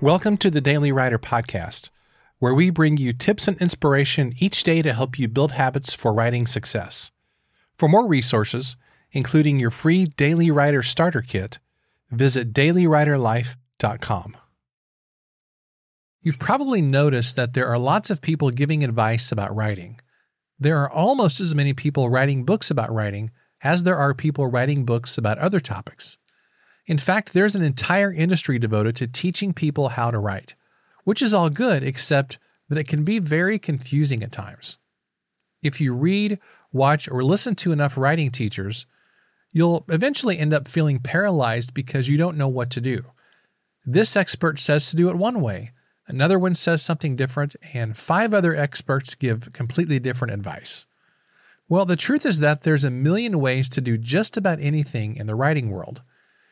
[0.00, 1.88] Welcome to the Daily Writer Podcast,
[2.38, 6.12] where we bring you tips and inspiration each day to help you build habits for
[6.12, 7.10] writing success.
[7.76, 8.76] For more resources,
[9.10, 11.58] including your free Daily Writer Starter Kit,
[12.12, 14.36] visit dailywriterlife.com.
[16.22, 20.00] You've probably noticed that there are lots of people giving advice about writing.
[20.60, 24.84] There are almost as many people writing books about writing as there are people writing
[24.84, 26.18] books about other topics.
[26.88, 30.54] In fact, there's an entire industry devoted to teaching people how to write,
[31.04, 32.38] which is all good, except
[32.70, 34.78] that it can be very confusing at times.
[35.62, 36.38] If you read,
[36.72, 38.86] watch, or listen to enough writing teachers,
[39.52, 43.04] you'll eventually end up feeling paralyzed because you don't know what to do.
[43.84, 45.72] This expert says to do it one way,
[46.06, 50.86] another one says something different, and five other experts give completely different advice.
[51.68, 55.26] Well, the truth is that there's a million ways to do just about anything in
[55.26, 56.00] the writing world.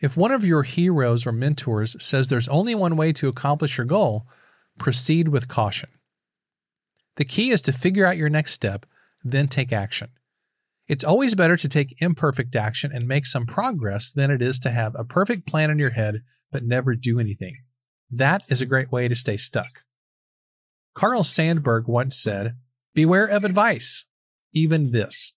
[0.00, 3.86] If one of your heroes or mentors says there's only one way to accomplish your
[3.86, 4.26] goal,
[4.78, 5.90] proceed with caution.
[7.16, 8.86] The key is to figure out your next step,
[9.24, 10.10] then take action.
[10.86, 14.70] It's always better to take imperfect action and make some progress than it is to
[14.70, 17.56] have a perfect plan in your head but never do anything.
[18.10, 19.82] That is a great way to stay stuck.
[20.94, 22.56] Carl Sandburg once said,
[22.94, 24.06] Beware of advice,
[24.54, 25.34] even this.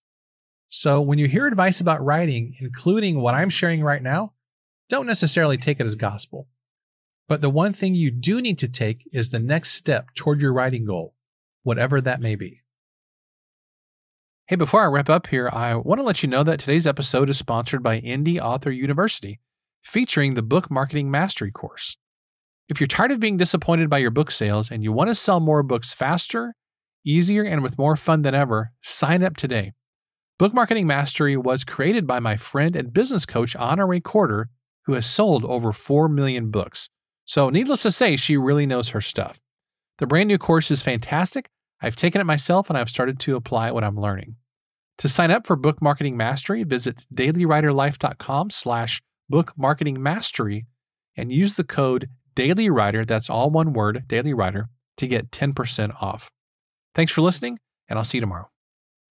[0.68, 4.32] So when you hear advice about writing, including what I'm sharing right now,
[4.92, 6.48] don't necessarily take it as gospel.
[7.26, 10.52] But the one thing you do need to take is the next step toward your
[10.52, 11.14] writing goal,
[11.62, 12.60] whatever that may be.
[14.48, 17.30] Hey, before I wrap up here, I want to let you know that today's episode
[17.30, 19.40] is sponsored by Indie Author University,
[19.80, 21.96] featuring the Book Marketing Mastery course.
[22.68, 25.40] If you're tired of being disappointed by your book sales and you want to sell
[25.40, 26.54] more books faster,
[27.02, 29.72] easier, and with more fun than ever, sign up today.
[30.38, 34.50] Book Marketing Mastery was created by my friend and business coach, Ray Corder,
[34.86, 36.88] who has sold over 4 million books.
[37.24, 39.40] So, needless to say, she really knows her stuff.
[39.98, 41.48] The brand new course is fantastic.
[41.80, 44.36] I've taken it myself and I've started to apply what I'm learning.
[44.98, 50.66] To sign up for Book Marketing Mastery, visit dailywriterlife.com slash book marketing mastery
[51.16, 56.30] and use the code dailywriter, that's all one word, dailywriter, to get 10% off.
[56.94, 57.58] Thanks for listening,
[57.88, 58.48] and I'll see you tomorrow.